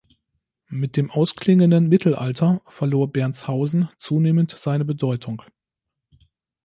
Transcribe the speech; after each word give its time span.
Mit 0.71 0.97
dem 0.97 1.11
ausklingenden 1.11 1.87
Mittelalter 1.87 2.63
verlor 2.65 3.11
Bernshausen 3.11 3.89
zunehmend 3.97 4.49
seine 4.49 4.83
Bedeutung. 4.83 5.43